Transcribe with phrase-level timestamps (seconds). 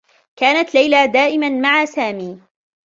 [0.35, 2.41] كانت ليلى دائما مع سامي.